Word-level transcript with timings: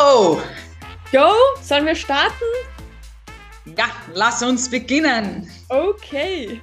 Oh, 0.00 0.40
Go, 1.10 1.32
sollen 1.60 1.86
wir 1.86 1.96
starten? 1.96 2.44
ja, 3.76 3.90
lass 4.14 4.42
uns 4.42 4.70
beginnen. 4.70 5.50
Okay. 5.68 6.60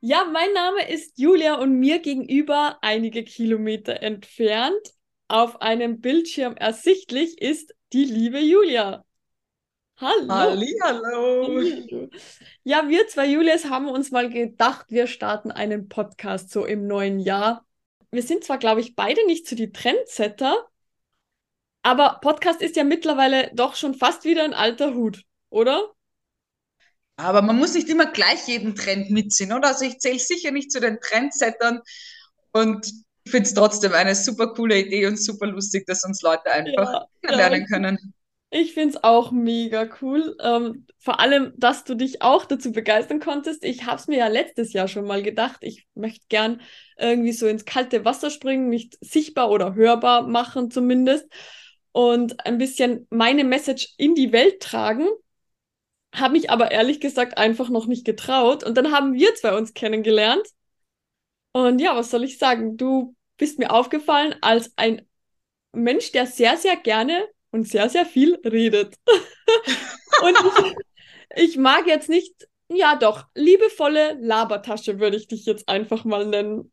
Ja, 0.00 0.24
mein 0.24 0.52
Name 0.54 0.88
ist 0.88 1.18
Julia 1.18 1.56
und 1.56 1.78
mir 1.78 1.98
gegenüber 1.98 2.78
einige 2.80 3.22
Kilometer 3.24 4.02
entfernt 4.02 4.80
auf 5.28 5.60
einem 5.60 6.00
Bildschirm 6.00 6.56
ersichtlich 6.56 7.38
ist 7.42 7.74
die 7.92 8.04
liebe 8.04 8.38
Julia. 8.38 9.04
Hallo. 9.98 10.28
Hallihallo. 10.28 11.48
Hallo. 11.48 12.08
Ja, 12.64 12.88
wir 12.88 13.08
zwei 13.08 13.26
Julias 13.26 13.66
haben 13.66 13.88
uns 13.88 14.10
mal 14.10 14.30
gedacht, 14.30 14.86
wir 14.88 15.06
starten 15.06 15.50
einen 15.50 15.88
Podcast 15.88 16.50
so 16.50 16.64
im 16.64 16.86
neuen 16.86 17.18
Jahr. 17.18 17.66
Wir 18.10 18.22
sind 18.22 18.42
zwar, 18.44 18.56
glaube 18.56 18.80
ich, 18.80 18.94
beide 18.94 19.26
nicht 19.26 19.46
so 19.46 19.54
die 19.54 19.70
Trendsetter, 19.72 20.66
aber 21.82 22.18
Podcast 22.22 22.60
ist 22.62 22.76
ja 22.76 22.84
mittlerweile 22.84 23.50
doch 23.54 23.76
schon 23.76 23.94
fast 23.94 24.24
wieder 24.24 24.44
ein 24.44 24.54
alter 24.54 24.94
Hut, 24.94 25.24
oder? 25.50 25.92
Aber 27.16 27.42
man 27.42 27.58
muss 27.58 27.74
nicht 27.74 27.88
immer 27.88 28.06
gleich 28.06 28.46
jeden 28.46 28.74
Trend 28.74 29.10
mitziehen, 29.10 29.52
oder? 29.52 29.68
Also 29.68 29.84
ich 29.84 29.98
zähle 29.98 30.18
sicher 30.18 30.52
nicht 30.52 30.70
zu 30.70 30.80
den 30.80 31.00
Trendsettern 31.00 31.80
und 32.52 32.86
ich 33.24 33.30
finde 33.32 33.48
es 33.48 33.54
trotzdem 33.54 33.92
eine 33.92 34.14
super 34.14 34.54
coole 34.54 34.78
Idee 34.80 35.06
und 35.06 35.20
super 35.22 35.46
lustig, 35.46 35.86
dass 35.86 36.04
uns 36.04 36.22
Leute 36.22 36.50
einfach 36.50 36.94
Ja, 37.22 37.32
ja, 37.32 37.34
lernen 37.34 37.66
können. 37.66 38.14
Ich 38.50 38.72
finde 38.74 38.96
es 38.96 39.04
auch 39.04 39.30
mega 39.32 39.88
cool. 40.02 40.36
Ähm, 40.42 40.86
vor 40.98 41.20
allem, 41.20 41.52
dass 41.58 41.84
du 41.84 41.94
dich 41.94 42.22
auch 42.22 42.46
dazu 42.46 42.72
begeistern 42.72 43.20
konntest. 43.20 43.64
Ich 43.64 43.84
habe 43.86 43.96
es 43.96 44.06
mir 44.08 44.18
ja 44.18 44.28
letztes 44.28 44.72
Jahr 44.72 44.88
schon 44.88 45.06
mal 45.06 45.22
gedacht. 45.22 45.58
Ich 45.62 45.86
möchte 45.94 46.24
gern 46.30 46.62
irgendwie 46.98 47.32
so 47.32 47.46
ins 47.46 47.66
kalte 47.66 48.04
Wasser 48.06 48.30
springen, 48.30 48.68
mich 48.70 48.90
sichtbar 49.02 49.50
oder 49.50 49.74
hörbar 49.74 50.22
machen 50.28 50.70
zumindest 50.70 51.26
und 51.98 52.46
ein 52.46 52.58
bisschen 52.58 53.08
meine 53.10 53.42
Message 53.42 53.92
in 53.96 54.14
die 54.14 54.30
Welt 54.30 54.60
tragen. 54.60 55.08
Habe 56.14 56.34
mich 56.34 56.48
aber 56.48 56.70
ehrlich 56.70 57.00
gesagt 57.00 57.36
einfach 57.36 57.70
noch 57.70 57.86
nicht 57.86 58.04
getraut. 58.04 58.62
Und 58.62 58.76
dann 58.76 58.92
haben 58.92 59.14
wir 59.14 59.34
zwei 59.34 59.56
uns 59.56 59.74
kennengelernt. 59.74 60.46
Und 61.50 61.80
ja, 61.80 61.96
was 61.96 62.12
soll 62.12 62.22
ich 62.22 62.38
sagen? 62.38 62.76
Du 62.76 63.16
bist 63.36 63.58
mir 63.58 63.72
aufgefallen 63.72 64.36
als 64.42 64.72
ein 64.76 65.08
Mensch, 65.72 66.12
der 66.12 66.28
sehr, 66.28 66.56
sehr 66.56 66.76
gerne 66.76 67.26
und 67.50 67.66
sehr, 67.66 67.88
sehr 67.88 68.06
viel 68.06 68.36
redet. 68.44 68.94
Und 70.22 70.36
ich, 71.36 71.48
ich 71.50 71.56
mag 71.56 71.88
jetzt 71.88 72.08
nicht, 72.08 72.46
ja 72.68 72.94
doch, 72.94 73.24
liebevolle 73.34 74.16
Labertasche 74.20 75.00
würde 75.00 75.16
ich 75.16 75.26
dich 75.26 75.46
jetzt 75.46 75.68
einfach 75.68 76.04
mal 76.04 76.26
nennen. 76.26 76.70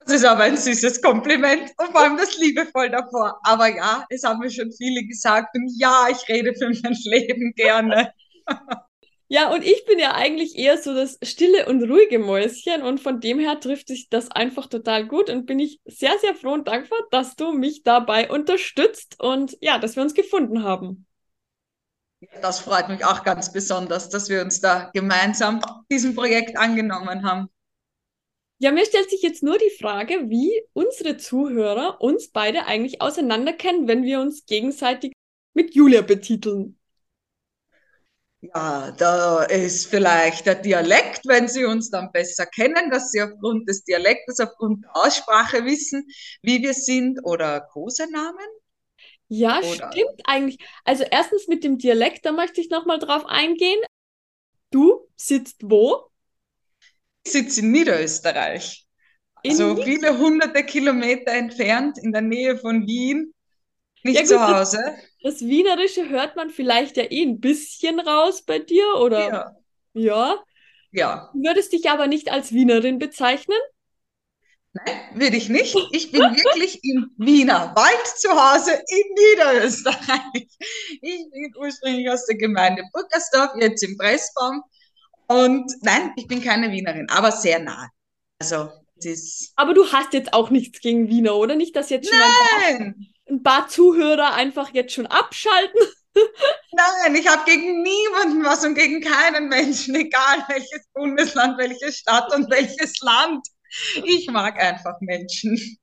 Das 0.00 0.14
ist 0.16 0.24
aber 0.24 0.44
ein 0.44 0.56
süßes 0.56 1.02
Kompliment 1.02 1.70
und 1.78 1.92
vor 1.92 2.00
allem 2.00 2.16
das 2.16 2.36
liebevoll 2.38 2.90
davor. 2.90 3.38
Aber 3.44 3.68
ja, 3.68 4.04
es 4.08 4.24
haben 4.24 4.40
mir 4.40 4.50
schon 4.50 4.72
viele 4.72 5.04
gesagt 5.04 5.54
und 5.54 5.70
ja, 5.78 6.08
ich 6.10 6.28
rede 6.28 6.54
für 6.54 6.70
mein 6.82 6.96
Leben 7.04 7.52
gerne. 7.54 8.12
Ja, 9.32 9.52
und 9.52 9.62
ich 9.62 9.84
bin 9.84 10.00
ja 10.00 10.14
eigentlich 10.16 10.56
eher 10.58 10.76
so 10.76 10.92
das 10.92 11.16
stille 11.22 11.66
und 11.66 11.84
ruhige 11.88 12.18
Mäuschen 12.18 12.82
und 12.82 12.98
von 13.00 13.20
dem 13.20 13.38
her 13.38 13.60
trifft 13.60 13.86
sich 13.86 14.08
das 14.08 14.28
einfach 14.28 14.66
total 14.66 15.06
gut 15.06 15.30
und 15.30 15.46
bin 15.46 15.60
ich 15.60 15.80
sehr, 15.84 16.18
sehr 16.20 16.34
froh 16.34 16.52
und 16.54 16.66
dankbar, 16.66 16.98
dass 17.12 17.36
du 17.36 17.52
mich 17.52 17.84
dabei 17.84 18.28
unterstützt 18.28 19.20
und 19.20 19.56
ja, 19.60 19.78
dass 19.78 19.94
wir 19.94 20.02
uns 20.02 20.14
gefunden 20.14 20.64
haben. 20.64 21.06
Das 22.42 22.58
freut 22.58 22.88
mich 22.88 23.04
auch 23.04 23.22
ganz 23.22 23.52
besonders, 23.52 24.08
dass 24.08 24.28
wir 24.28 24.42
uns 24.42 24.60
da 24.60 24.90
gemeinsam 24.92 25.60
diesem 25.90 26.16
Projekt 26.16 26.58
angenommen 26.58 27.24
haben. 27.24 27.48
Ja, 28.60 28.70
mir 28.72 28.84
stellt 28.84 29.10
sich 29.10 29.22
jetzt 29.22 29.42
nur 29.42 29.58
die 29.58 29.70
Frage, 29.80 30.28
wie 30.30 30.62
unsere 30.72 31.16
Zuhörer 31.16 32.00
uns 32.00 32.28
beide 32.30 32.66
eigentlich 32.66 33.00
auseinander 33.02 33.52
kennen, 33.52 33.88
wenn 33.88 34.04
wir 34.04 34.20
uns 34.20 34.46
gegenseitig 34.46 35.12
mit 35.54 35.74
Julia 35.74 36.02
betiteln. 36.02 36.78
Ja, 38.42 38.90
da 38.92 39.42
ist 39.44 39.86
vielleicht 39.86 40.46
der 40.46 40.54
Dialekt, 40.56 41.26
wenn 41.26 41.48
Sie 41.48 41.64
uns 41.64 41.90
dann 41.90 42.10
besser 42.12 42.46
kennen, 42.46 42.90
dass 42.90 43.10
Sie 43.10 43.20
aufgrund 43.22 43.68
des 43.68 43.84
Dialektes, 43.84 44.40
aufgrund 44.40 44.84
der 44.84 44.96
Aussprache 44.96 45.64
wissen, 45.66 46.06
wie 46.42 46.62
wir 46.62 46.72
sind 46.74 47.20
oder 47.24 47.60
Kosenamen. 47.60 48.46
Ja, 49.28 49.62
Oder- 49.62 49.90
stimmt 49.90 50.20
eigentlich. 50.24 50.58
Also 50.84 51.04
erstens 51.04 51.46
mit 51.48 51.64
dem 51.64 51.78
Dialekt, 51.78 52.24
da 52.26 52.32
möchte 52.32 52.60
ich 52.60 52.70
nochmal 52.70 52.98
drauf 52.98 53.24
eingehen. 53.26 53.80
Du 54.70 55.08
sitzt 55.16 55.58
wo? 55.64 56.09
Sitze 57.32 57.60
in 57.60 57.72
Niederösterreich, 57.72 58.86
In 59.42 59.52
also 59.52 59.74
Nied- 59.74 59.84
viele 59.84 60.18
hunderte 60.18 60.64
Kilometer 60.64 61.32
entfernt 61.32 61.98
in 61.98 62.12
der 62.12 62.22
Nähe 62.22 62.58
von 62.58 62.86
Wien, 62.86 63.32
nicht 64.02 64.16
Ja, 64.16 64.20
gut, 64.22 64.28
zu 64.28 64.34
das- 64.34 64.50
Hause. 64.76 64.94
Das 65.22 65.40
Wienerische 65.42 66.08
hört 66.08 66.36
man 66.36 66.48
vielleicht 66.50 66.96
ja 66.96 67.04
eh 67.10 67.22
ein 67.22 67.40
bisschen 67.40 68.00
raus 68.00 68.42
bei 68.42 68.58
dir, 68.58 68.86
oder? 68.96 69.28
Ja, 69.28 69.56
Ja. 69.92 70.44
ja. 70.92 71.30
Du 71.34 71.42
würdest 71.42 71.72
dich 71.72 71.90
aber 71.90 72.06
nicht 72.06 72.30
als 72.32 72.52
Wienerin 72.52 72.98
bezeichnen? 72.98 73.58
Nein, 74.72 75.00
würde 75.14 75.36
ich 75.36 75.48
nicht. 75.48 75.76
Ich 75.90 76.12
bin 76.12 76.20
wirklich 76.22 76.78
im 76.84 77.10
Wiener 77.18 77.72
Wald 77.74 78.06
zu 78.16 78.30
Hause 78.30 78.70
in 78.72 79.14
Niederösterreich. 79.14 80.48
Ich 81.02 81.30
bin 81.30 81.52
ursprünglich 81.58 82.08
aus 82.08 82.24
der 82.26 82.36
Gemeinde 82.36 82.84
Burgersdorf, 82.92 83.50
jetzt 83.60 83.82
im 83.82 83.96
Pressbaum. 83.98 84.62
Und 85.30 85.72
nein, 85.82 86.12
ich 86.16 86.26
bin 86.26 86.42
keine 86.42 86.72
Wienerin, 86.72 87.08
aber 87.08 87.30
sehr 87.30 87.60
nah. 87.60 87.88
Also, 88.40 88.68
es 88.96 89.06
ist. 89.06 89.52
Aber 89.54 89.74
du 89.74 89.86
hast 89.92 90.12
jetzt 90.12 90.32
auch 90.32 90.50
nichts 90.50 90.80
gegen 90.80 91.08
Wiener, 91.08 91.36
oder? 91.36 91.54
Nicht, 91.54 91.76
dass 91.76 91.88
jetzt 91.88 92.08
schon 92.08 92.20
ein 92.20 92.32
paar, 92.32 92.94
ein 93.28 93.42
paar 93.44 93.68
Zuhörer 93.68 94.34
einfach 94.34 94.74
jetzt 94.74 94.92
schon 94.92 95.06
abschalten. 95.06 95.80
nein, 96.72 97.14
ich 97.14 97.28
habe 97.28 97.48
gegen 97.48 97.80
niemanden 97.82 98.44
was 98.44 98.64
und 98.64 98.74
gegen 98.74 99.00
keinen 99.02 99.48
Menschen, 99.48 99.94
egal 99.94 100.44
welches 100.48 100.88
Bundesland, 100.94 101.56
welche 101.58 101.92
Stadt 101.92 102.34
und 102.34 102.50
welches 102.50 102.98
Land. 103.00 103.46
Ich 104.02 104.28
mag 104.28 104.60
einfach 104.60 105.00
Menschen. 105.00 105.78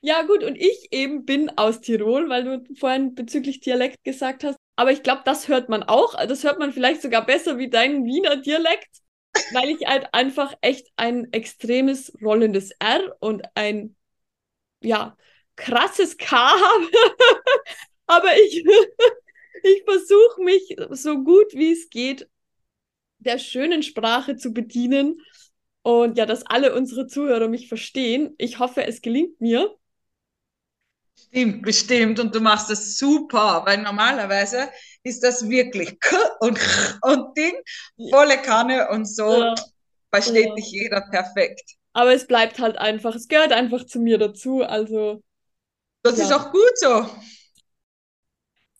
Ja, 0.00 0.22
gut, 0.22 0.42
und 0.42 0.56
ich 0.56 0.88
eben 0.90 1.24
bin 1.24 1.56
aus 1.56 1.82
Tirol, 1.82 2.28
weil 2.28 2.42
du 2.42 2.74
vorhin 2.74 3.14
bezüglich 3.14 3.60
Dialekt 3.60 4.02
gesagt 4.02 4.42
hast. 4.42 4.58
Aber 4.80 4.92
ich 4.92 5.02
glaube, 5.02 5.20
das 5.26 5.46
hört 5.48 5.68
man 5.68 5.82
auch. 5.82 6.14
Das 6.26 6.42
hört 6.42 6.58
man 6.58 6.72
vielleicht 6.72 7.02
sogar 7.02 7.26
besser 7.26 7.58
wie 7.58 7.68
deinen 7.68 8.06
Wiener 8.06 8.36
Dialekt, 8.36 8.88
weil 9.52 9.68
ich 9.68 9.86
halt 9.86 10.08
einfach 10.14 10.54
echt 10.62 10.88
ein 10.96 11.30
extremes 11.34 12.14
rollendes 12.22 12.70
R 12.78 13.14
und 13.20 13.42
ein, 13.54 13.94
ja, 14.82 15.16
krasses 15.56 16.18
K 16.18 16.36
habe. 16.36 16.86
Aber 18.06 18.36
ich, 18.38 18.64
ich 19.62 19.82
versuche 19.84 20.42
mich 20.42 20.76
so 20.92 21.22
gut 21.24 21.52
wie 21.52 21.72
es 21.72 21.90
geht 21.90 22.28
der 23.18 23.38
schönen 23.38 23.82
Sprache 23.82 24.36
zu 24.36 24.52
bedienen 24.52 25.20
und 25.82 26.18
ja, 26.18 26.26
dass 26.26 26.46
alle 26.46 26.74
unsere 26.74 27.06
Zuhörer 27.06 27.48
mich 27.48 27.68
verstehen. 27.68 28.34
Ich 28.38 28.58
hoffe, 28.60 28.86
es 28.86 29.02
gelingt 29.02 29.40
mir. 29.40 29.76
Stimmt, 31.28 31.62
bestimmt. 31.62 32.18
Und 32.20 32.34
du 32.34 32.40
machst 32.40 32.70
das 32.70 32.96
super, 32.98 33.62
weil 33.66 33.78
normalerweise 33.78 34.68
ist 35.02 35.22
das 35.22 35.48
wirklich 35.48 35.98
K 36.00 36.16
und 36.40 36.58
Ch 36.58 36.98
und 37.02 37.36
Ding, 37.36 37.54
volle 38.10 38.38
Kanne 38.42 38.88
und 38.90 39.06
so 39.06 39.26
Ja, 39.30 39.54
versteht 40.12 40.46
ja. 40.48 40.56
dich 40.56 40.70
jeder 40.72 41.02
perfekt. 41.10 41.76
aber 41.92 42.12
es 42.14 42.26
bleibt 42.26 42.58
halt 42.58 42.76
einfach, 42.78 43.14
es 43.14 43.28
gehört 43.28 43.52
einfach 43.52 43.84
zu 43.86 44.00
mir 44.00 44.18
dazu. 44.18 44.62
Also, 44.62 45.22
Das 46.02 46.18
Ja. 46.18 46.24
ist 46.24 46.32
auch 46.32 46.50
gut 46.52 46.72
so. 46.78 47.08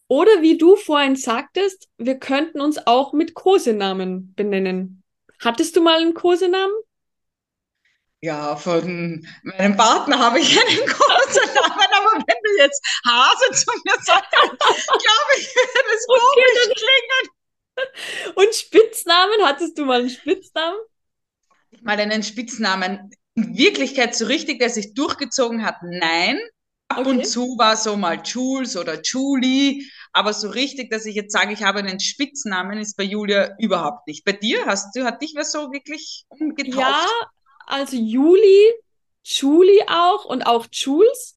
oder 0.09 0.43
wie 0.43 0.59
du 0.59 0.77
vorhin 0.77 1.17
sagtest, 1.17 1.89
wir 1.97 2.19
könnten 2.19 2.61
uns 2.61 2.87
auch 2.87 3.13
mit 3.13 3.35
Kosenamen 3.35 4.35
benennen. 4.35 5.03
Hattest 5.41 5.77
du 5.77 5.81
mal 5.83 6.01
einen 6.01 6.15
Kosenamen? 6.15 6.75
Ja, 8.23 8.57
von 8.57 9.27
meinem 9.43 9.77
Partner 9.77 10.19
habe 10.19 10.41
ich 10.41 10.59
einen 10.59 10.87
großen 10.87 11.43
Du 12.57 12.63
jetzt 12.63 12.83
Hase 13.07 13.53
zu 13.53 13.71
mir 13.85 13.95
sagst, 14.03 14.31
glaube 14.31 15.33
ich, 15.39 15.47
wird 15.57 15.87
es 15.97 16.09
Okay, 16.09 16.13
komisch 16.13 16.73
klingen. 16.75 17.31
Und 18.35 18.55
Spitznamen? 18.55 19.45
Hattest 19.45 19.79
du 19.79 19.85
mal 19.85 20.01
einen 20.01 20.11
Spitznamen? 20.11 20.79
Mal 21.83 22.01
einen 22.01 22.23
Spitznamen. 22.23 23.11
In 23.35 23.57
Wirklichkeit 23.57 24.15
so 24.15 24.27
richtig, 24.27 24.59
der 24.59 24.71
sich 24.71 24.95
durchgezogen 24.95 25.65
hat, 25.65 25.77
nein. 25.83 26.39
Ab 26.89 27.07
Okay. 27.07 27.07
und 27.07 27.25
zu 27.25 27.57
war 27.59 27.77
so 27.77 27.97
mal 27.97 28.21
Jules 28.25 28.77
oder 28.77 29.01
Julie, 29.03 29.85
aber 30.13 30.33
so 30.33 30.49
richtig, 30.51 30.91
dass 30.91 31.07
ich 31.07 31.15
jetzt 31.15 31.33
sage, 31.33 31.53
ich 31.53 31.63
habe 31.63 31.79
einen 31.79 32.01
Spitznamen, 32.01 32.79
ist 32.79 32.97
bei 32.97 33.05
Julia 33.05 33.55
überhaupt 33.61 34.09
nicht. 34.09 34.25
Bei 34.25 34.33
dir 34.33 34.67
hast 34.67 34.97
du, 34.97 35.05
hat 35.05 35.23
dich 35.23 35.35
wer 35.37 35.45
so 35.45 35.71
wirklich 35.73 36.25
umgetauft? 36.29 36.99
Ja, 36.99 37.31
also 37.67 37.97
Juli, 37.97 38.73
Julie 39.25 39.85
auch 39.89 40.25
und 40.25 40.43
auch 40.43 40.67
Jules. 40.73 41.37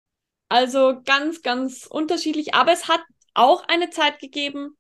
Also 0.50 1.02
ganz, 1.04 1.42
ganz 1.42 1.86
unterschiedlich. 1.86 2.54
Aber 2.54 2.72
es 2.72 2.88
hat 2.88 3.02
auch 3.34 3.68
eine 3.68 3.90
Zeit 3.90 4.20
gegeben, 4.20 4.78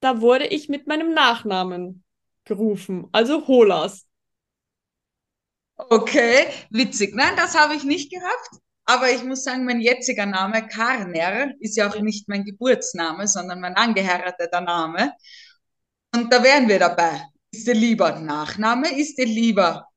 da 0.00 0.20
wurde 0.20 0.46
ich 0.46 0.68
mit 0.68 0.86
meinem 0.86 1.14
Nachnamen 1.14 2.04
gerufen. 2.44 3.08
Also 3.12 3.46
Holas. 3.46 4.06
Okay, 5.76 6.46
witzig. 6.70 7.14
Nein, 7.14 7.34
das 7.36 7.58
habe 7.58 7.74
ich 7.74 7.84
nicht 7.84 8.12
gehabt. 8.12 8.50
Aber 8.86 9.10
ich 9.10 9.24
muss 9.24 9.44
sagen, 9.44 9.64
mein 9.64 9.80
jetziger 9.80 10.26
Name, 10.26 10.68
Karner, 10.68 11.52
ist 11.58 11.76
ja 11.76 11.88
auch 11.88 11.98
nicht 12.00 12.28
mein 12.28 12.44
Geburtsname, 12.44 13.26
sondern 13.26 13.60
mein 13.60 13.74
angeheirateter 13.76 14.60
Name. 14.60 15.12
Und 16.14 16.32
da 16.32 16.42
wären 16.42 16.68
wir 16.68 16.78
dabei. 16.78 17.22
Ist 17.50 17.66
dir 17.66 17.74
lieber 17.74 18.18
Nachname? 18.20 18.94
Ist 18.98 19.16
dir 19.16 19.26
lieber 19.26 19.88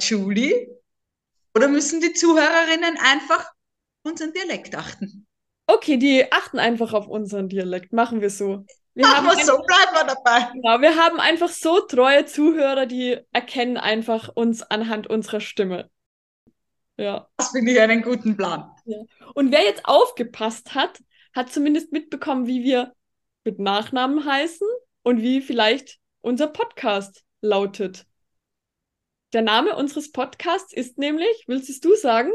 Julie? 0.00 0.68
Oder 1.54 1.68
müssen 1.68 2.00
die 2.00 2.12
Zuhörerinnen 2.12 2.96
einfach 2.98 3.53
unseren 4.04 4.32
Dialekt 4.32 4.74
achten? 4.74 5.26
Okay, 5.66 5.96
die 5.96 6.30
achten 6.30 6.58
einfach 6.58 6.92
auf 6.92 7.08
unseren 7.08 7.48
Dialekt. 7.48 7.92
Machen 7.92 8.20
wir 8.20 8.30
so. 8.30 8.64
Wir 8.94 9.06
Machen 9.06 9.26
wir 9.26 9.44
so, 9.44 9.56
bleiben 9.56 9.92
wir 9.92 10.04
dabei. 10.04 10.52
Genau, 10.52 10.80
wir 10.80 10.96
haben 10.96 11.18
einfach 11.18 11.48
so 11.48 11.80
treue 11.80 12.26
Zuhörer, 12.26 12.86
die 12.86 13.18
erkennen 13.32 13.76
einfach 13.76 14.28
uns 14.28 14.62
anhand 14.62 15.08
unserer 15.08 15.40
Stimme. 15.40 15.90
Ja. 16.96 17.28
Das 17.36 17.50
finde 17.50 17.72
ich 17.72 17.80
einen 17.80 18.02
guten 18.02 18.36
Plan. 18.36 18.70
Ja. 18.84 18.98
Und 19.34 19.50
wer 19.50 19.64
jetzt 19.64 19.84
aufgepasst 19.84 20.74
hat, 20.74 21.00
hat 21.34 21.52
zumindest 21.52 21.90
mitbekommen, 21.90 22.46
wie 22.46 22.62
wir 22.62 22.94
mit 23.42 23.58
Nachnamen 23.58 24.24
heißen 24.24 24.68
und 25.02 25.20
wie 25.20 25.40
vielleicht 25.40 25.98
unser 26.20 26.46
Podcast 26.46 27.24
lautet. 27.40 28.06
Der 29.32 29.42
Name 29.42 29.74
unseres 29.74 30.12
Podcasts 30.12 30.72
ist 30.72 30.98
nämlich, 30.98 31.44
willst 31.48 31.84
du 31.84 31.96
sagen? 31.96 32.30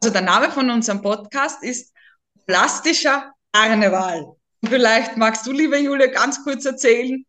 Also 0.00 0.12
der 0.12 0.22
Name 0.22 0.50
von 0.50 0.70
unserem 0.70 1.02
Podcast 1.02 1.62
ist 1.62 1.92
Plastischer 2.46 3.32
Karneval. 3.52 4.36
Vielleicht 4.64 5.16
magst 5.16 5.46
du, 5.46 5.52
liebe 5.52 5.76
Julia, 5.78 6.06
ganz 6.06 6.42
kurz 6.44 6.64
erzählen, 6.64 7.24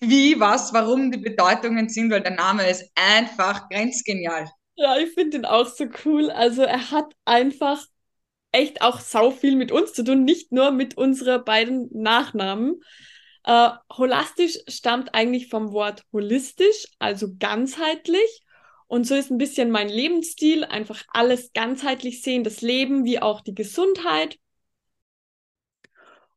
wie, 0.00 0.38
was, 0.38 0.72
warum 0.72 1.10
die 1.10 1.18
Bedeutungen 1.18 1.88
sind, 1.88 2.10
weil 2.10 2.20
der 2.20 2.34
Name 2.34 2.68
ist 2.68 2.90
einfach 2.94 3.68
grenzgenial. 3.70 4.50
Ja, 4.76 4.98
ich 4.98 5.12
finde 5.14 5.38
ihn 5.38 5.44
auch 5.46 5.66
so 5.66 5.86
cool. 6.04 6.30
Also 6.30 6.62
er 6.62 6.90
hat 6.90 7.14
einfach 7.24 7.82
echt 8.52 8.82
auch 8.82 9.00
sau 9.00 9.30
viel 9.30 9.56
mit 9.56 9.72
uns 9.72 9.94
zu 9.94 10.04
tun, 10.04 10.24
nicht 10.24 10.52
nur 10.52 10.72
mit 10.72 10.96
unseren 10.98 11.44
beiden 11.44 11.88
Nachnamen. 11.92 12.82
Äh, 13.44 13.70
holastisch 13.96 14.58
stammt 14.68 15.14
eigentlich 15.14 15.48
vom 15.48 15.72
Wort 15.72 16.04
holistisch, 16.12 16.86
also 16.98 17.28
ganzheitlich. 17.38 18.43
Und 18.86 19.06
so 19.06 19.14
ist 19.14 19.30
ein 19.30 19.38
bisschen 19.38 19.70
mein 19.70 19.88
Lebensstil, 19.88 20.64
einfach 20.64 21.04
alles 21.08 21.52
ganzheitlich 21.52 22.22
sehen, 22.22 22.44
das 22.44 22.60
Leben 22.60 23.04
wie 23.04 23.20
auch 23.20 23.40
die 23.40 23.54
Gesundheit. 23.54 24.38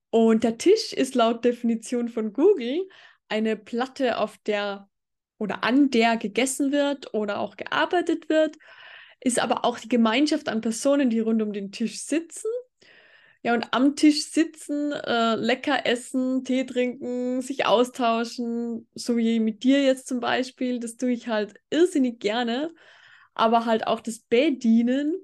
Und 0.09 0.43
der 0.43 0.57
Tisch 0.57 0.93
ist 0.93 1.15
laut 1.15 1.43
Definition 1.43 2.09
von 2.09 2.33
Google 2.33 2.87
eine 3.29 3.57
Platte, 3.57 4.17
auf 4.19 4.37
der 4.39 4.89
oder 5.37 5.63
an 5.63 5.91
der 5.91 6.17
gegessen 6.17 6.71
wird 6.71 7.13
oder 7.13 7.39
auch 7.39 7.57
gearbeitet 7.57 8.29
wird, 8.29 8.57
ist 9.19 9.39
aber 9.39 9.65
auch 9.65 9.79
die 9.79 9.89
Gemeinschaft 9.89 10.49
an 10.49 10.61
Personen, 10.61 11.09
die 11.09 11.19
rund 11.19 11.41
um 11.41 11.53
den 11.53 11.71
Tisch 11.71 11.99
sitzen. 11.99 12.49
Ja, 13.43 13.53
und 13.53 13.73
am 13.73 13.95
Tisch 13.95 14.25
sitzen, 14.31 14.91
äh, 14.91 15.35
lecker 15.35 15.85
essen, 15.85 16.43
Tee 16.43 16.65
trinken, 16.65 17.41
sich 17.41 17.65
austauschen, 17.65 18.87
so 18.95 19.15
wie 19.17 19.39
mit 19.39 19.63
dir 19.63 19.83
jetzt 19.83 20.07
zum 20.07 20.19
Beispiel, 20.19 20.79
das 20.79 20.97
tue 20.97 21.11
ich 21.11 21.27
halt 21.27 21.53
irrsinnig 21.69 22.19
gerne, 22.19 22.73
aber 23.35 23.65
halt 23.65 23.87
auch 23.87 23.99
das 24.01 24.19
Bedienen. 24.19 25.15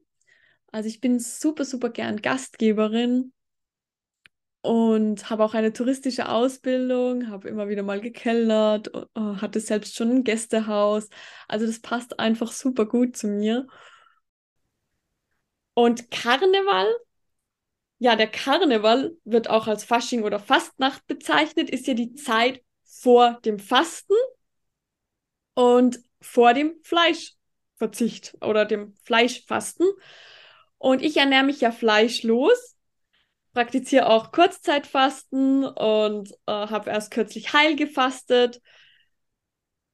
Also 0.72 0.90
ich 0.90 1.02
bin 1.02 1.20
super, 1.20 1.66
super 1.66 1.90
gern 1.90 2.22
Gastgeberin 2.22 3.34
und 4.62 5.30
habe 5.30 5.44
auch 5.44 5.54
eine 5.54 5.74
touristische 5.74 6.30
Ausbildung, 6.30 7.30
habe 7.30 7.50
immer 7.50 7.68
wieder 7.68 7.84
mal 7.84 8.00
gekellert, 8.00 8.90
uh, 8.96 9.42
hatte 9.42 9.60
selbst 9.60 9.96
schon 9.96 10.10
ein 10.12 10.24
Gästehaus. 10.24 11.10
Also 11.50 11.66
das 11.66 11.80
passt 11.82 12.20
einfach 12.20 12.52
super 12.52 12.86
gut 12.86 13.18
zu 13.18 13.28
mir. 13.28 13.68
Und 15.76 16.12
Karneval, 16.12 16.88
ja, 18.04 18.18
der 18.18 18.28
Karneval 18.28 19.16
wird 19.24 19.50
auch 19.50 19.68
als 19.68 19.86
Fasching 19.86 20.24
oder 20.24 20.38
Fastnacht 20.38 21.08
bezeichnet, 21.08 21.70
ist 21.70 21.88
ja 21.88 21.94
die 21.94 22.14
Zeit 22.16 22.62
vor 22.84 23.40
dem 23.46 23.60
Fasten 23.60 24.14
und 25.54 26.00
vor 26.20 26.54
dem 26.54 26.76
Fleischverzicht 26.84 28.36
oder 28.42 28.66
dem 28.66 28.94
Fleischfasten. 29.06 29.88
Und 30.78 31.02
ich 31.02 31.16
ernähre 31.16 31.46
mich 31.46 31.62
ja 31.62 31.72
fleischlos 31.72 32.76
praktiziere 33.54 34.10
auch 34.10 34.34
Kurzzeitfasten 34.34 35.64
und 35.64 36.32
äh, 36.48 36.52
habe 36.52 36.90
erst 36.90 37.12
kürzlich 37.12 37.54
heil 37.54 37.78
gefastet. 37.78 38.62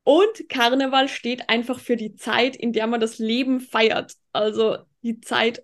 Und 0.04 0.50
Karneval 0.50 1.10
steht 1.10 1.48
einfach 1.48 1.80
für 1.80 1.96
die 1.96 2.16
Zeit, 2.16 2.56
in 2.56 2.74
der 2.74 2.88
man 2.88 3.02
das 3.02 3.20
Leben 3.20 3.60
feiert. 3.60 4.14
Also 4.34 4.78
die 5.04 5.20
Zeit, 5.20 5.62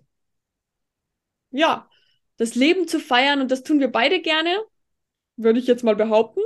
ja, 1.50 1.88
das 2.36 2.54
Leben 2.54 2.88
zu 2.88 3.00
feiern. 3.00 3.40
Und 3.40 3.50
das 3.50 3.62
tun 3.62 3.80
wir 3.80 3.90
beide 3.90 4.20
gerne, 4.20 4.62
würde 5.36 5.58
ich 5.58 5.66
jetzt 5.66 5.84
mal 5.84 5.96
behaupten. 5.96 6.40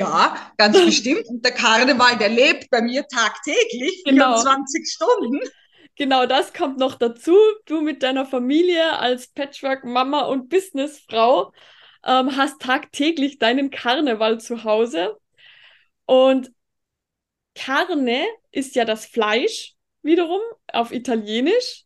Ja, 0.00 0.52
ganz 0.56 0.84
bestimmt. 0.84 1.26
Und 1.26 1.44
der 1.44 1.52
Karneval, 1.52 2.16
der 2.18 2.28
lebt 2.28 2.70
bei 2.70 2.80
mir 2.80 3.06
tagtäglich, 3.08 4.02
genau. 4.04 4.40
24 4.40 4.88
Stunden. 4.88 5.40
Genau, 5.96 6.26
das 6.26 6.52
kommt 6.52 6.78
noch 6.78 6.94
dazu. 6.94 7.36
Du 7.64 7.80
mit 7.80 8.04
deiner 8.04 8.24
Familie 8.24 8.98
als 9.00 9.26
Patchwork-Mama 9.28 10.26
und 10.26 10.48
Businessfrau 10.48 11.52
ähm, 12.04 12.36
hast 12.36 12.60
tagtäglich 12.60 13.40
deinen 13.40 13.70
Karneval 13.70 14.38
zu 14.38 14.62
Hause. 14.62 15.16
Und 16.06 16.52
Carne 17.56 18.24
ist 18.52 18.76
ja 18.76 18.84
das 18.84 19.06
Fleisch 19.06 19.74
wiederum 20.02 20.40
auf 20.72 20.92
Italienisch. 20.92 21.84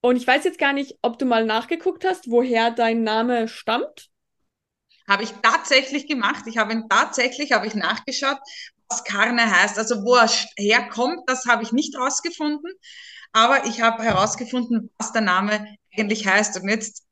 Und 0.00 0.16
ich 0.16 0.26
weiß 0.26 0.44
jetzt 0.44 0.58
gar 0.58 0.72
nicht, 0.72 0.96
ob 1.02 1.18
du 1.18 1.26
mal 1.26 1.44
nachgeguckt 1.44 2.04
hast, 2.04 2.30
woher 2.30 2.70
dein 2.70 3.02
Name 3.02 3.48
stammt. 3.48 4.08
Habe 5.08 5.24
ich 5.24 5.32
tatsächlich 5.42 6.06
gemacht. 6.06 6.44
Ich 6.46 6.58
habe 6.58 6.72
ihn 6.72 6.88
tatsächlich, 6.88 7.52
habe 7.52 7.66
ich 7.66 7.74
nachgeschaut, 7.74 8.38
was 8.88 9.04
Carne 9.04 9.50
heißt. 9.50 9.78
Also 9.78 10.04
wo 10.04 10.14
er 10.14 10.28
herkommt, 10.56 11.22
das 11.26 11.46
habe 11.46 11.62
ich 11.62 11.72
nicht 11.72 11.96
rausgefunden. 11.96 12.72
Aber 13.32 13.66
ich 13.66 13.80
habe 13.80 14.02
herausgefunden, 14.02 14.90
was 14.98 15.12
der 15.12 15.22
Name 15.22 15.76
eigentlich 15.96 16.26
heißt. 16.26 16.60
Und 16.60 16.68
jetzt 16.68 17.04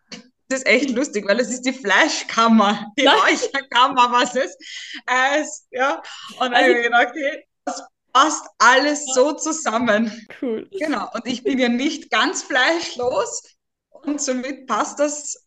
das 0.49 0.61
ist 0.61 0.67
echt 0.67 0.91
lustig, 0.91 1.27
weil 1.27 1.41
es 1.41 1.51
ist 1.51 1.63
die 1.63 1.73
Fleischkammer, 1.73 2.93
die 2.97 3.07
Räucherkammer, 3.07 4.13
was 4.13 4.37
es 4.37 4.57
heißt. 5.11 5.67
Ja. 5.73 6.03
Und 6.39 6.53
dann 6.53 6.55
also, 6.55 6.69
habe 6.69 6.79
ich 6.79 6.85
gedacht, 6.85 7.07
okay, 7.09 7.49
das 7.65 7.83
passt 8.17 8.49
alles 8.57 9.05
so 9.15 9.33
zusammen. 9.35 10.11
Cool. 10.41 10.69
Genau. 10.71 11.11
Und 11.13 11.27
ich 11.27 11.43
bin 11.45 11.59
ja 11.59 11.69
nicht 11.69 12.11
ganz 12.11 12.43
fleischlos 12.43 13.43
und 13.91 14.23
somit 14.23 14.67
passt 14.67 14.99
das 14.99 15.47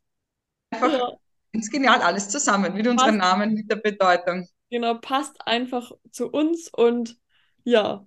einfach 0.69 0.93
ja. 0.93 1.11
ganz 1.51 1.71
genial 1.71 2.01
alles 2.01 2.29
zusammen 2.29 2.75
mit 2.75 2.87
unserem 2.87 3.17
Namen, 3.17 3.55
mit 3.55 3.71
der 3.71 3.77
Bedeutung. 3.77 4.47
Genau, 4.69 4.93
passt 4.95 5.35
einfach 5.47 5.91
zu 6.11 6.29
uns 6.29 6.69
und 6.71 7.17
ja. 7.63 8.05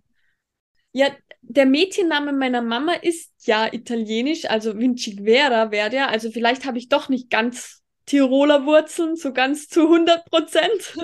Ja, 0.93 1.09
der 1.41 1.67
Mädchenname 1.67 2.33
meiner 2.33 2.63
Mama 2.63 2.93
ist 2.93 3.33
ja 3.47 3.73
italienisch, 3.73 4.45
also 4.45 4.79
Vinciguera 4.79 5.73
wäre 5.73 5.91
der. 5.91 6.09
Also 6.09 6.31
vielleicht 6.31 6.67
habe 6.67 6.79
ich 6.79 6.89
doch 6.89 7.09
nicht 7.09 7.31
ganz 7.31 7.83
Tiroler 8.07 8.65
Wurzeln, 8.65 9.17
so 9.17 9.33
ganz 9.33 9.69
zu 9.69 9.83
100 9.83 10.25
Prozent. 10.27 10.97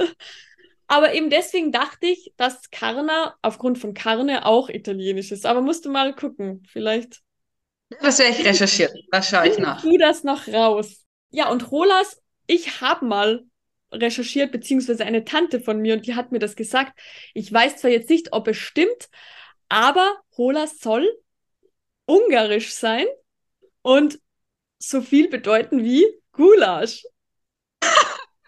Aber 0.88 1.12
eben 1.12 1.30
deswegen 1.30 1.70
dachte 1.70 2.06
ich, 2.06 2.32
dass 2.36 2.70
Carna 2.70 3.36
aufgrund 3.42 3.78
von 3.78 3.94
Carne 3.94 4.46
auch 4.46 4.70
italienisch 4.70 5.30
ist. 5.30 5.46
Aber 5.46 5.60
musst 5.60 5.84
du 5.84 5.90
mal 5.90 6.14
gucken, 6.14 6.66
vielleicht. 6.68 7.20
Das 8.00 8.18
werde 8.18 8.32
ich 8.32 8.44
recherchiert, 8.44 8.92
das 9.10 9.28
schaue 9.28 9.48
ich 9.48 9.58
nach. 9.58 9.82
Du 9.82 9.96
das 9.98 10.24
noch 10.24 10.48
raus. 10.48 11.04
Ja, 11.30 11.50
und 11.50 11.70
Rolas, 11.70 12.20
ich 12.46 12.80
habe 12.80 13.04
mal 13.04 13.44
recherchiert, 13.92 14.50
beziehungsweise 14.52 15.04
eine 15.04 15.24
Tante 15.24 15.60
von 15.60 15.78
mir, 15.78 15.94
und 15.94 16.06
die 16.06 16.14
hat 16.14 16.32
mir 16.32 16.38
das 16.38 16.56
gesagt. 16.56 16.98
Ich 17.34 17.52
weiß 17.52 17.76
zwar 17.76 17.90
jetzt 17.90 18.10
nicht, 18.10 18.32
ob 18.32 18.48
es 18.48 18.56
stimmt, 18.56 19.08
aber 19.68 20.16
Hola 20.36 20.66
soll 20.66 21.06
ungarisch 22.06 22.72
sein 22.72 23.06
und 23.82 24.18
so 24.78 25.00
viel 25.00 25.28
bedeuten 25.28 25.84
wie 25.84 26.06
Gulasch. 26.32 27.04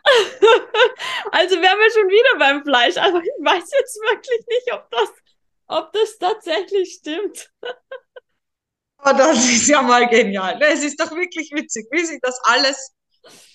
also 1.32 1.56
wären 1.56 1.78
wir 1.78 1.90
schon 1.92 2.08
wieder 2.08 2.38
beim 2.38 2.64
Fleisch, 2.64 2.96
aber 2.96 3.22
ich 3.22 3.30
weiß 3.38 3.70
jetzt 3.78 4.00
wirklich 4.02 4.46
nicht, 4.48 4.72
ob 4.72 4.90
das, 4.90 5.08
ob 5.66 5.92
das 5.92 6.18
tatsächlich 6.18 6.94
stimmt. 6.94 7.50
oh, 7.62 9.12
das 9.16 9.38
ist 9.38 9.68
ja 9.68 9.82
mal 9.82 10.08
genial. 10.08 10.60
Es 10.62 10.82
ist 10.82 11.00
doch 11.00 11.10
wirklich 11.12 11.50
witzig, 11.52 11.86
wie 11.90 12.04
sich 12.04 12.20
das 12.20 12.38
alles 12.44 12.94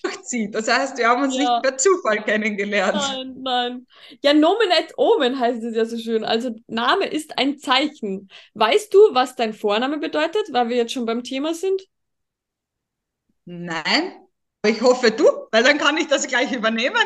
durchzieht. 0.03 0.53
Das 0.53 0.67
heißt, 0.67 0.97
wir 0.97 1.07
haben 1.07 1.23
uns 1.23 1.35
ja. 1.35 1.41
nicht 1.41 1.63
per 1.63 1.77
Zufall 1.77 2.23
kennengelernt. 2.23 2.95
Nein, 2.95 3.35
nein. 3.39 3.87
Ja, 4.21 4.33
Nomen 4.33 4.69
et 4.71 4.93
Omen 4.97 5.39
heißt 5.39 5.63
es 5.63 5.75
ja 5.75 5.85
so 5.85 5.97
schön. 5.97 6.23
Also 6.23 6.51
Name 6.67 7.07
ist 7.07 7.37
ein 7.37 7.57
Zeichen. 7.57 8.29
Weißt 8.53 8.93
du, 8.93 8.99
was 9.13 9.35
dein 9.35 9.53
Vorname 9.53 9.97
bedeutet, 9.97 10.51
weil 10.51 10.69
wir 10.69 10.77
jetzt 10.77 10.93
schon 10.93 11.05
beim 11.05 11.23
Thema 11.23 11.53
sind? 11.53 11.81
Nein. 13.45 14.25
Aber 14.61 14.73
ich 14.73 14.81
hoffe, 14.81 15.11
du 15.11 15.44
weil 15.55 15.63
dann 15.63 15.77
kann 15.77 15.95
ich 15.95 16.07
das 16.07 16.27
gleich 16.27 16.51
übernehmen. 16.51 17.01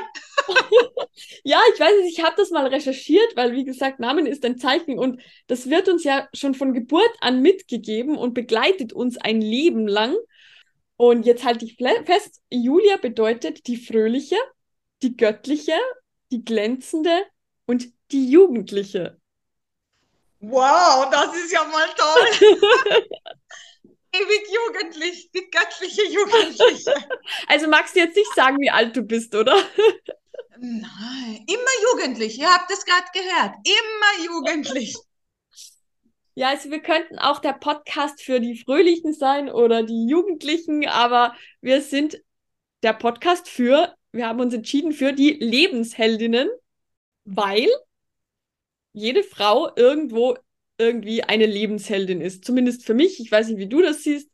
ja, 1.44 1.60
ich 1.72 1.79
weiß 1.79 2.01
nicht, 2.01 2.18
ich 2.18 2.25
habe 2.25 2.34
das 2.36 2.50
mal 2.50 2.65
recherchiert, 2.65 3.36
weil 3.36 3.51
wie 3.51 3.63
gesagt, 3.63 4.00
Namen 4.00 4.25
ist 4.25 4.44
ein 4.44 4.58
Zeichen 4.58 4.98
und 4.98 5.22
das 5.46 5.70
wird 5.70 5.88
uns 5.88 6.03
ja 6.03 6.27
schon 6.34 6.56
von 6.56 6.74
Geburt 6.74 7.12
an 7.22 7.44
mitgegeben 7.44 8.18
und 8.18 8.34
begleitet 8.34 8.91
uns 8.91 9.20
ein 9.20 9.39
Leben 9.39 9.88
lang. 9.88 10.15
Und 10.98 11.27
jetzt 11.27 11.46
halte 11.46 11.63
ich 11.63 11.77
fest, 11.77 12.41
Julia 12.50 12.98
bedeutet 12.98 13.68
die 13.68 13.77
fröhliche, 13.77 14.38
die 15.03 15.15
göttliche, 15.15 15.77
die 16.32 16.44
glänzende 16.44 17.22
und 17.68 17.86
die 18.12 18.32
jugendliche. 18.32 19.20
Wow, 20.39 21.08
das 21.12 21.36
ist 21.36 21.51
ja 21.51 21.63
mal 21.65 21.88
toll. 21.96 22.60
Ewig 24.12 24.48
jugendlich, 24.51 25.30
die 25.32 25.50
göttliche 25.50 26.04
Jugendliche. 26.08 26.94
Also 27.48 27.68
magst 27.68 27.96
du 27.96 28.00
jetzt 28.00 28.16
nicht 28.16 28.34
sagen, 28.36 28.58
wie 28.60 28.70
alt 28.70 28.96
du 28.96 29.04
bist, 29.04 29.36
oder? 29.36 29.56
Nein, 30.58 31.46
immer 31.48 31.92
jugendlich. 31.92 32.38
Ihr 32.39 32.51
habt 32.51 32.72
es 32.72 32.86
gerade 32.86 33.08
gehört. 33.13 33.56
Immer 33.63 34.25
jugendlich. 34.25 34.96
Ja, 36.36 36.50
also 36.50 36.72
wir 36.72 36.82
könnten 36.82 37.20
auch 37.20 37.39
der 37.39 37.54
Podcast 37.54 38.22
für 38.22 38.39
die 38.39 38.58
Fröhlichen 38.58 39.13
sein 39.13 39.50
oder 39.50 39.84
die 39.84 40.08
Jugendlichen, 40.08 40.88
aber 40.88 41.36
wir 41.62 41.82
sind 41.82 42.22
der 42.82 42.94
Podcast 42.94 43.50
für, 43.50 43.94
wir 44.12 44.28
haben 44.28 44.39
uns 44.39 44.54
entschieden 44.54 44.92
für 44.92 45.12
die 45.12 45.32
Lebensheldinnen, 45.32 46.50
weil 47.25 47.68
jede 48.94 49.24
Frau 49.24 49.75
irgendwo 49.75 50.38
irgendwie 50.79 51.24
eine 51.24 51.45
Lebensheldin 51.45 52.21
ist. 52.21 52.45
Zumindest 52.45 52.86
für 52.86 52.93
mich. 52.93 53.19
Ich 53.19 53.31
weiß 53.31 53.50
nicht, 53.50 53.59
wie 53.59 53.67
du 53.67 53.81
das 53.81 54.03
siehst. 54.03 54.29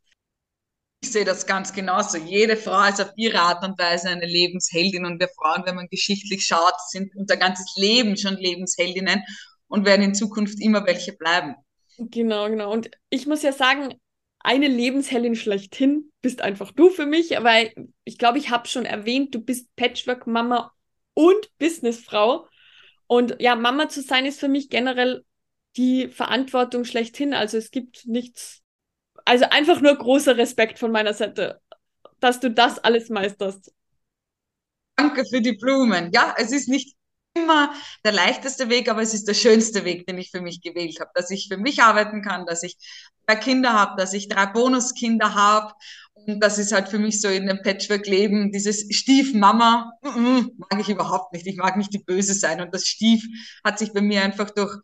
Ich 1.02 1.12
sehe 1.12 1.24
das 1.24 1.46
ganz 1.46 1.72
genauso. 1.72 2.16
Jede 2.16 2.56
Frau 2.56 2.88
ist 2.88 3.00
auf 3.00 3.12
ihre 3.16 3.38
Art 3.38 3.62
und 3.64 3.78
Weise 3.78 4.08
eine 4.08 4.26
Lebensheldin 4.26 5.04
und 5.04 5.20
wir 5.20 5.28
Frauen, 5.28 5.62
wenn 5.66 5.74
man 5.74 5.88
geschichtlich 5.88 6.46
schaut, 6.46 6.74
sind 6.88 7.14
unser 7.14 7.36
ganzes 7.36 7.76
Leben 7.76 8.16
schon 8.16 8.36
Lebensheldinnen 8.36 9.22
und 9.68 9.84
werden 9.84 10.02
in 10.02 10.14
Zukunft 10.14 10.60
immer 10.60 10.86
welche 10.86 11.12
bleiben. 11.12 11.54
Genau, 11.98 12.48
genau. 12.48 12.72
Und 12.72 12.90
ich 13.10 13.26
muss 13.26 13.42
ja 13.42 13.52
sagen, 13.52 13.94
eine 14.38 14.68
Lebensheldin 14.68 15.34
schlechthin 15.34 16.12
bist 16.22 16.40
einfach 16.40 16.72
du 16.72 16.88
für 16.88 17.06
mich, 17.06 17.30
weil 17.30 17.74
ich 18.04 18.16
glaube, 18.16 18.38
ich 18.38 18.50
habe 18.50 18.68
schon 18.68 18.86
erwähnt, 18.86 19.34
du 19.34 19.40
bist 19.40 19.68
Patchwork-Mama 19.76 20.72
und 21.14 21.58
Businessfrau. 21.58 22.46
Und 23.06 23.36
ja, 23.40 23.54
Mama 23.54 23.88
zu 23.88 24.02
sein 24.02 24.24
ist 24.24 24.40
für 24.40 24.48
mich 24.48 24.70
generell 24.70 25.24
die 25.76 26.08
Verantwortung 26.08 26.84
schlechthin. 26.84 27.34
Also 27.34 27.58
es 27.58 27.70
gibt 27.70 28.06
nichts, 28.06 28.62
also 29.24 29.46
einfach 29.50 29.80
nur 29.80 29.96
großer 29.96 30.36
Respekt 30.36 30.78
von 30.78 30.92
meiner 30.92 31.14
Seite, 31.14 31.60
dass 32.20 32.40
du 32.40 32.50
das 32.50 32.78
alles 32.78 33.08
meisterst. 33.08 33.72
Danke 34.96 35.24
für 35.26 35.40
die 35.40 35.52
Blumen. 35.52 36.10
Ja, 36.12 36.34
es 36.38 36.52
ist 36.52 36.68
nicht 36.68 36.96
immer 37.34 37.72
der 38.04 38.12
leichteste 38.12 38.70
Weg, 38.70 38.88
aber 38.88 39.02
es 39.02 39.12
ist 39.12 39.28
der 39.28 39.34
schönste 39.34 39.84
Weg, 39.84 40.06
den 40.06 40.16
ich 40.18 40.30
für 40.30 40.40
mich 40.40 40.62
gewählt 40.62 41.00
habe, 41.00 41.10
dass 41.14 41.30
ich 41.30 41.48
für 41.48 41.58
mich 41.58 41.82
arbeiten 41.82 42.22
kann, 42.22 42.46
dass 42.46 42.62
ich 42.62 42.76
drei 43.26 43.36
Kinder 43.36 43.74
habe, 43.74 44.00
dass 44.00 44.14
ich 44.14 44.28
drei 44.28 44.46
Bonuskinder 44.46 45.34
habe 45.34 45.74
und 46.24 46.40
das 46.40 46.58
ist 46.58 46.72
halt 46.72 46.88
für 46.88 46.98
mich 46.98 47.20
so 47.20 47.28
in 47.28 47.46
dem 47.46 47.60
Patchwork-Leben, 47.62 48.50
dieses 48.50 48.86
Stiefmama, 48.90 49.92
mm, 50.02 50.08
mm, 50.08 50.50
mag 50.56 50.80
ich 50.80 50.88
überhaupt 50.88 51.32
nicht. 51.32 51.46
Ich 51.46 51.56
mag 51.56 51.76
nicht 51.76 51.92
die 51.92 52.02
Böse 52.02 52.32
sein. 52.32 52.60
Und 52.60 52.74
das 52.74 52.86
Stief 52.86 53.24
hat 53.62 53.78
sich 53.78 53.92
bei 53.92 54.00
mir 54.00 54.22
einfach 54.22 54.50
durch 54.50 54.74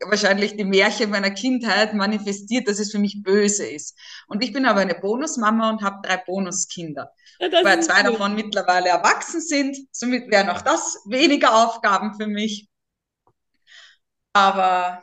wahrscheinlich 0.00 0.56
die 0.56 0.64
Märchen 0.64 1.10
meiner 1.10 1.30
Kindheit 1.30 1.94
manifestiert, 1.94 2.68
dass 2.68 2.78
es 2.78 2.92
für 2.92 2.98
mich 2.98 3.22
böse 3.22 3.66
ist. 3.66 3.98
Und 4.28 4.44
ich 4.44 4.52
bin 4.52 4.66
aber 4.66 4.80
eine 4.80 4.94
Bonusmama 4.94 5.70
und 5.70 5.82
habe 5.82 6.06
drei 6.06 6.18
Bonuskinder. 6.18 7.10
Ja, 7.40 7.48
weil 7.64 7.82
zwei 7.82 8.02
gut. 8.02 8.12
davon 8.12 8.34
mittlerweile 8.34 8.90
erwachsen 8.90 9.40
sind. 9.40 9.76
Somit 9.92 10.30
wären 10.30 10.50
auch 10.50 10.62
das 10.62 10.98
weniger 11.06 11.64
Aufgaben 11.64 12.14
für 12.20 12.26
mich. 12.26 12.68
Aber 14.34 15.02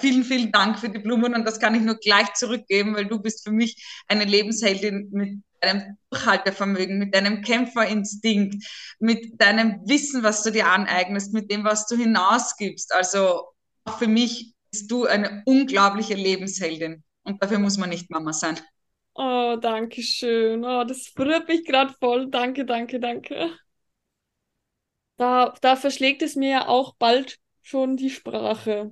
vielen, 0.00 0.24
vielen 0.24 0.52
Dank 0.52 0.78
für 0.78 0.88
die 0.88 0.98
Blumen 0.98 1.34
und 1.34 1.44
das 1.44 1.58
kann 1.58 1.74
ich 1.74 1.82
nur 1.82 1.96
gleich 1.96 2.32
zurückgeben, 2.34 2.94
weil 2.94 3.06
du 3.06 3.20
bist 3.20 3.44
für 3.44 3.52
mich 3.52 3.84
eine 4.08 4.24
Lebensheldin 4.24 5.08
mit 5.10 5.42
deinem 5.60 5.96
Durchhaltevermögen, 6.10 6.98
mit 6.98 7.14
deinem 7.14 7.42
Kämpferinstinkt, 7.42 8.64
mit 8.98 9.40
deinem 9.40 9.80
Wissen, 9.86 10.22
was 10.22 10.42
du 10.42 10.50
dir 10.50 10.66
aneignest, 10.66 11.32
mit 11.32 11.50
dem, 11.50 11.64
was 11.64 11.86
du 11.86 11.96
hinausgibst. 11.96 12.94
Also 12.94 13.44
für 13.98 14.06
mich 14.06 14.54
bist 14.70 14.90
du 14.90 15.06
eine 15.06 15.42
unglaubliche 15.46 16.14
Lebensheldin 16.14 17.02
und 17.24 17.42
dafür 17.42 17.58
muss 17.58 17.76
man 17.76 17.90
nicht 17.90 18.10
Mama 18.10 18.32
sein. 18.32 18.58
Oh, 19.14 19.56
danke 19.60 20.02
schön. 20.02 20.64
Oh, 20.64 20.84
das 20.84 21.12
berührt 21.12 21.48
mich 21.48 21.64
gerade 21.64 21.92
voll. 22.00 22.30
Danke, 22.30 22.64
danke, 22.64 23.00
danke. 23.00 23.50
Da, 25.16 25.54
da 25.60 25.76
verschlägt 25.76 26.22
es 26.22 26.34
mir 26.36 26.50
ja 26.50 26.68
auch 26.68 26.94
bald 26.96 27.38
schon 27.62 27.96
die 27.96 28.10
Sprache. 28.10 28.90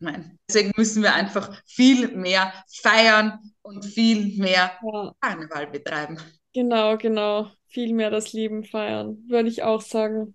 Nein. 0.00 0.38
Deswegen 0.48 0.72
müssen 0.76 1.02
wir 1.02 1.14
einfach 1.14 1.60
viel 1.66 2.08
mehr 2.08 2.52
feiern 2.68 3.52
und 3.62 3.84
viel 3.84 4.36
mehr 4.38 4.78
ja. 4.82 5.12
Karneval 5.20 5.66
betreiben. 5.66 6.18
Genau, 6.54 6.96
genau. 6.96 7.50
Viel 7.66 7.92
mehr 7.92 8.10
das 8.10 8.32
Leben 8.32 8.64
feiern, 8.64 9.24
würde 9.28 9.48
ich 9.48 9.62
auch 9.62 9.82
sagen. 9.82 10.34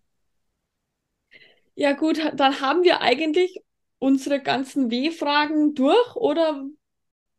Ja, 1.75 1.93
gut, 1.93 2.19
dann 2.35 2.61
haben 2.61 2.83
wir 2.83 3.01
eigentlich 3.01 3.59
unsere 3.97 4.41
ganzen 4.41 4.91
W-Fragen 4.91 5.73
durch 5.73 6.15
oder 6.15 6.65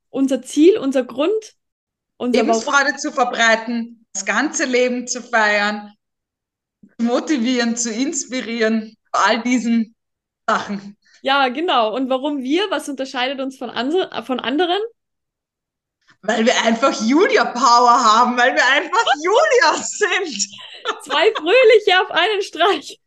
unser 0.08 0.42
Ziel, 0.42 0.78
unser 0.78 1.04
Grund, 1.04 1.54
unser 2.16 2.40
Lebensfreude 2.40 2.86
Warum? 2.86 2.98
zu 2.98 3.12
verbreiten, 3.12 4.06
das 4.12 4.24
ganze 4.24 4.64
Leben 4.64 5.06
zu 5.06 5.22
feiern, 5.22 5.92
zu 6.98 7.04
motivieren, 7.04 7.76
zu 7.76 7.92
inspirieren, 7.92 8.96
all 9.12 9.42
diesen 9.42 9.94
Sachen. 10.48 10.96
Ja, 11.24 11.48
genau. 11.48 11.94
Und 11.94 12.10
warum 12.10 12.42
wir? 12.42 12.70
Was 12.70 12.86
unterscheidet 12.86 13.40
uns 13.40 13.56
von, 13.56 13.70
von 13.70 14.40
anderen? 14.40 14.82
Weil 16.20 16.44
wir 16.44 16.52
einfach 16.64 16.92
Julia 17.00 17.46
Power 17.46 18.04
haben, 18.04 18.36
weil 18.36 18.54
wir 18.54 18.66
einfach 18.66 19.06
Julia 19.22 19.82
sind. 19.82 20.48
Zwei 21.02 21.32
Fröhliche 21.32 22.02
auf 22.02 22.10
einen 22.10 22.42
Streich. 22.42 23.00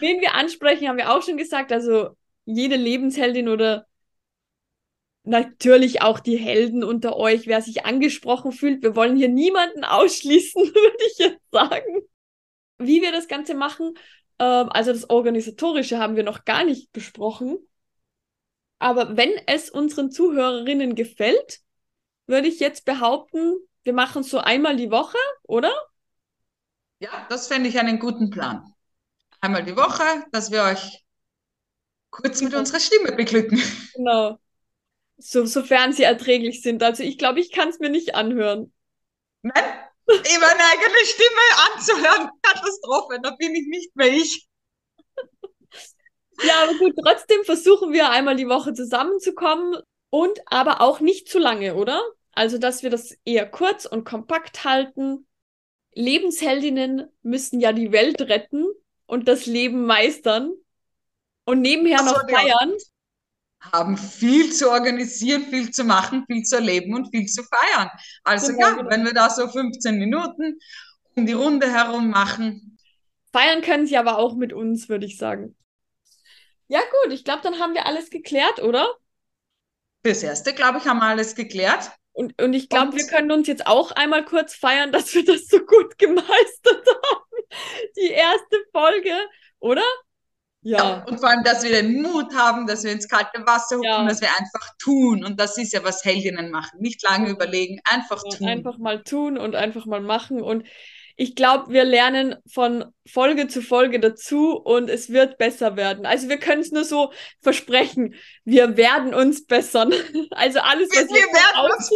Wen 0.00 0.20
wir 0.20 0.34
ansprechen, 0.34 0.86
haben 0.86 0.98
wir 0.98 1.10
auch 1.10 1.22
schon 1.22 1.38
gesagt. 1.38 1.72
Also 1.72 2.10
jede 2.44 2.76
Lebensheldin 2.76 3.48
oder 3.48 3.86
natürlich 5.22 6.02
auch 6.02 6.20
die 6.20 6.36
Helden 6.36 6.84
unter 6.84 7.16
euch, 7.16 7.46
wer 7.46 7.62
sich 7.62 7.86
angesprochen 7.86 8.52
fühlt. 8.52 8.82
Wir 8.82 8.94
wollen 8.94 9.16
hier 9.16 9.30
niemanden 9.30 9.82
ausschließen, 9.82 10.62
würde 10.74 11.04
ich 11.06 11.16
jetzt 11.16 11.40
sagen. 11.50 12.02
Wie 12.76 13.00
wir 13.00 13.12
das 13.12 13.28
Ganze 13.28 13.54
machen, 13.54 13.94
ähm, 14.38 14.68
also 14.70 14.92
das 14.92 15.10
Organisatorische 15.10 15.98
haben 15.98 16.16
wir 16.16 16.24
noch 16.24 16.44
gar 16.44 16.64
nicht 16.64 16.92
besprochen. 16.92 17.58
Aber 18.78 19.16
wenn 19.16 19.32
es 19.46 19.70
unseren 19.70 20.10
Zuhörerinnen 20.10 20.94
gefällt, 20.94 21.60
würde 22.26 22.48
ich 22.48 22.60
jetzt 22.60 22.84
behaupten, 22.84 23.54
wir 23.84 23.92
machen 23.92 24.22
es 24.22 24.30
so 24.30 24.38
einmal 24.38 24.76
die 24.76 24.90
Woche, 24.90 25.18
oder? 25.44 25.72
Ja, 26.98 27.26
das 27.28 27.48
fände 27.48 27.68
ich 27.68 27.78
einen 27.78 27.98
guten 27.98 28.30
Plan. 28.30 28.74
Einmal 29.40 29.64
die 29.64 29.76
Woche, 29.76 30.02
dass 30.32 30.50
wir 30.50 30.62
euch 30.64 31.04
kurz 32.10 32.40
mit 32.42 32.54
unserer 32.54 32.80
Stimme 32.80 33.12
beglücken. 33.12 33.60
Genau. 33.94 34.38
So, 35.18 35.46
sofern 35.46 35.94
sie 35.94 36.02
erträglich 36.02 36.62
sind. 36.62 36.82
Also 36.82 37.02
ich 37.02 37.16
glaube, 37.16 37.40
ich 37.40 37.50
kann 37.50 37.70
es 37.70 37.78
mir 37.78 37.88
nicht 37.88 38.14
anhören. 38.14 38.72
Nein, 39.42 39.64
eben 40.08 40.42
eine 40.42 40.62
eigene 40.72 41.04
Stimme 41.04 41.74
anzuhören. 41.74 42.30
Katastrophe, 42.42 43.18
da 43.22 43.30
bin 43.32 43.54
ich 43.54 43.66
nicht 43.66 43.96
mehr 43.96 44.08
ich. 44.08 44.46
Ja, 46.44 46.64
aber 46.64 46.74
gut, 46.74 46.94
trotzdem 47.02 47.44
versuchen 47.44 47.92
wir 47.92 48.10
einmal 48.10 48.36
die 48.36 48.48
Woche 48.48 48.74
zusammenzukommen 48.74 49.76
und 50.10 50.40
aber 50.46 50.80
auch 50.80 51.00
nicht 51.00 51.28
zu 51.28 51.38
lange, 51.38 51.74
oder? 51.74 52.02
Also, 52.32 52.58
dass 52.58 52.82
wir 52.82 52.90
das 52.90 53.16
eher 53.24 53.46
kurz 53.50 53.86
und 53.86 54.04
kompakt 54.04 54.64
halten. 54.64 55.26
Lebensheldinnen 55.94 57.10
müssen 57.22 57.58
ja 57.58 57.72
die 57.72 57.90
Welt 57.90 58.20
retten 58.20 58.66
und 59.06 59.28
das 59.28 59.46
Leben 59.46 59.86
meistern 59.86 60.52
und 61.46 61.62
nebenher 61.62 62.02
noch 62.02 62.28
feiern 62.28 62.74
haben 63.72 63.96
viel 63.96 64.52
zu 64.52 64.70
organisieren, 64.70 65.46
viel 65.50 65.70
zu 65.70 65.84
machen, 65.84 66.24
viel 66.26 66.42
zu 66.42 66.56
erleben 66.56 66.94
und 66.94 67.10
viel 67.10 67.26
zu 67.26 67.42
feiern. 67.42 67.90
Also 68.24 68.52
genau, 68.52 68.60
ja, 68.60 68.72
genau. 68.74 68.90
wenn 68.90 69.04
wir 69.04 69.12
da 69.12 69.30
so 69.30 69.48
15 69.48 69.98
Minuten 69.98 70.58
um 71.14 71.26
die 71.26 71.32
Runde 71.32 71.70
herum 71.70 72.10
machen. 72.10 72.78
Feiern 73.32 73.62
können 73.62 73.86
sie 73.86 73.96
aber 73.96 74.18
auch 74.18 74.34
mit 74.34 74.52
uns, 74.52 74.88
würde 74.88 75.06
ich 75.06 75.18
sagen. 75.18 75.56
Ja 76.68 76.80
gut, 76.80 77.12
ich 77.12 77.24
glaube, 77.24 77.42
dann 77.42 77.58
haben 77.58 77.74
wir 77.74 77.86
alles 77.86 78.10
geklärt, 78.10 78.60
oder? 78.62 78.88
Fürs 80.04 80.22
Erste, 80.22 80.52
glaube 80.52 80.78
ich, 80.78 80.86
haben 80.86 80.98
wir 80.98 81.06
alles 81.06 81.34
geklärt. 81.34 81.90
Und, 82.12 82.40
und 82.40 82.54
ich 82.54 82.68
glaube, 82.68 82.96
wir 82.96 83.06
können 83.06 83.30
uns 83.30 83.46
jetzt 83.46 83.66
auch 83.66 83.92
einmal 83.92 84.24
kurz 84.24 84.54
feiern, 84.54 84.90
dass 84.92 85.14
wir 85.14 85.24
das 85.24 85.48
so 85.48 85.58
gut 85.60 85.98
gemeistert 85.98 86.86
haben. 86.86 87.44
Die 87.96 88.10
erste 88.10 88.56
Folge, 88.72 89.14
oder? 89.58 89.84
Ja. 90.66 91.04
Und 91.06 91.20
vor 91.20 91.28
allem, 91.28 91.44
dass 91.44 91.62
wir 91.62 91.70
den 91.70 92.02
Mut 92.02 92.34
haben, 92.34 92.66
dass 92.66 92.82
wir 92.82 92.90
ins 92.90 93.08
kalte 93.08 93.46
Wasser 93.46 93.76
hupfen, 93.76 93.84
ja. 93.84 94.04
dass 94.04 94.20
wir 94.20 94.28
einfach 94.28 94.74
tun. 94.80 95.24
Und 95.24 95.38
das 95.38 95.56
ist 95.58 95.72
ja, 95.72 95.84
was 95.84 96.04
Heldinnen 96.04 96.50
machen. 96.50 96.80
Nicht 96.80 97.04
lange 97.04 97.30
überlegen, 97.30 97.80
einfach 97.84 98.20
ja, 98.24 98.36
tun. 98.36 98.48
Einfach 98.48 98.76
mal 98.76 99.04
tun 99.04 99.38
und 99.38 99.54
einfach 99.54 99.86
mal 99.86 100.00
machen. 100.00 100.42
Und 100.42 100.66
ich 101.14 101.36
glaube, 101.36 101.72
wir 101.72 101.84
lernen 101.84 102.34
von 102.52 102.84
Folge 103.06 103.46
zu 103.46 103.62
Folge 103.62 104.00
dazu 104.00 104.56
und 104.56 104.90
es 104.90 105.10
wird 105.10 105.38
besser 105.38 105.76
werden. 105.76 106.04
Also 106.04 106.28
wir 106.28 106.38
können 106.38 106.62
es 106.62 106.72
nur 106.72 106.84
so 106.84 107.12
versprechen. 107.40 108.16
Wir 108.44 108.76
werden 108.76 109.14
uns 109.14 109.46
bessern. 109.46 109.94
Also 110.32 110.58
alles, 110.58 110.88
was 110.90 111.08
wir, 111.08 111.14
wir 111.14 111.32
werden 111.32 111.72
uns 111.76 111.90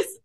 ist. 0.00 0.22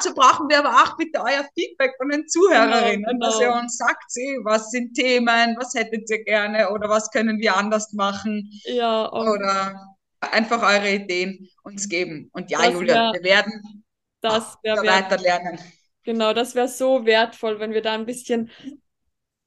Dazu 0.00 0.14
brauchen 0.14 0.48
wir 0.48 0.60
aber 0.60 0.82
auch 0.82 0.96
bitte 0.96 1.20
euer 1.20 1.44
Feedback 1.54 1.92
von 1.98 2.08
den 2.08 2.26
Zuhörerinnen, 2.26 3.04
genau, 3.04 3.12
genau. 3.12 3.26
dass 3.26 3.40
ihr 3.40 3.52
uns 3.52 3.76
sagt, 3.76 4.12
was 4.44 4.70
sind 4.70 4.94
Themen, 4.94 5.56
was 5.58 5.74
hättet 5.74 6.08
ihr 6.08 6.24
gerne 6.24 6.70
oder 6.70 6.88
was 6.88 7.10
können 7.10 7.38
wir 7.38 7.54
anders 7.54 7.92
machen. 7.92 8.50
Ja. 8.64 9.12
Oder 9.12 9.96
einfach 10.20 10.62
eure 10.62 10.94
Ideen 10.94 11.48
uns 11.64 11.88
geben. 11.88 12.30
Und 12.32 12.50
ja, 12.50 12.70
Julia, 12.70 12.94
wär, 12.94 13.12
wir 13.12 13.22
werden 13.22 13.84
das 14.22 14.56
weiter 14.62 15.18
lernen. 15.18 15.58
Genau, 16.04 16.32
das 16.32 16.54
wäre 16.54 16.68
so 16.68 17.04
wertvoll, 17.04 17.60
wenn 17.60 17.72
wir 17.72 17.82
da 17.82 17.92
ein 17.92 18.06
bisschen 18.06 18.50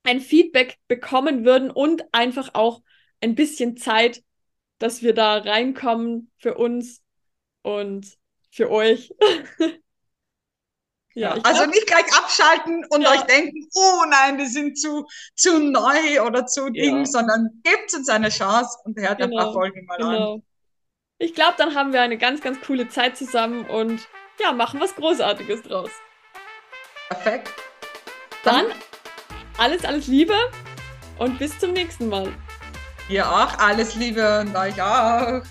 ein 0.03 0.19
Feedback 0.19 0.77
bekommen 0.87 1.45
würden 1.45 1.71
und 1.71 2.03
einfach 2.11 2.51
auch 2.53 2.83
ein 3.21 3.33
bisschen 3.35 3.75
Zeit, 3.77 4.23
dass 4.77 5.01
wir 5.01 5.13
da 5.13 5.37
reinkommen 5.37 6.31
für 6.37 6.55
uns 6.55 7.01
und 7.63 8.17
für 8.51 8.69
euch. 8.69 9.13
Ja, 11.15 11.35
also 11.43 11.65
nicht 11.67 11.85
gleich 11.85 12.05
abschalten 12.17 12.85
und 12.89 13.03
ja. 13.03 13.11
euch 13.11 13.21
denken, 13.21 13.67
oh 13.75 14.03
nein, 14.09 14.37
die 14.39 14.47
sind 14.47 14.79
zu, 14.79 15.05
zu 15.35 15.59
neu 15.59 16.21
oder 16.25 16.47
zu 16.47 16.65
ja. 16.67 16.83
Ding, 16.83 17.05
sondern 17.05 17.61
gebt 17.63 17.93
uns 17.93 18.09
eine 18.09 18.29
Chance 18.29 18.79
und 18.83 18.99
hört 18.99 19.19
genau. 19.19 19.25
ein 19.25 19.31
paar 19.31 19.45
genau, 19.45 19.53
Folgen 19.53 19.85
mal 19.85 19.97
genau. 19.97 20.33
an. 20.35 20.43
Ich 21.19 21.35
glaube, 21.35 21.53
dann 21.57 21.75
haben 21.75 21.93
wir 21.93 22.01
eine 22.01 22.17
ganz, 22.17 22.41
ganz 22.41 22.59
coole 22.61 22.89
Zeit 22.89 23.15
zusammen 23.15 23.65
und 23.65 24.07
ja, 24.39 24.51
machen 24.51 24.79
was 24.79 24.95
Großartiges 24.95 25.61
draus. 25.61 25.91
Perfekt. 27.09 27.51
Dann, 28.43 28.67
dann 28.67 28.77
alles, 29.57 29.85
alles 29.85 30.07
Liebe 30.07 30.35
und 31.19 31.37
bis 31.37 31.57
zum 31.59 31.73
nächsten 31.73 32.09
Mal. 32.09 32.33
Ihr 33.07 33.29
auch 33.29 33.57
alles 33.59 33.95
Liebe 33.95 34.41
und 34.41 34.55
euch 34.55 34.81
auch. 34.81 35.43